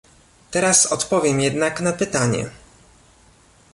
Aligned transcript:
Teraz 0.51 0.85
odpowiem 0.85 1.39
jednak 1.41 1.81
na 1.81 1.93
pytanie 1.93 2.49